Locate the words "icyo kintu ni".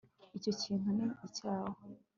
0.37-1.05